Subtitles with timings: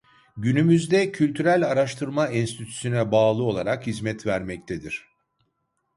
[0.37, 5.05] Günümüzde Kültürel Araştırma Enstitüsü'ne bağlı olarak hizmet vermektedir.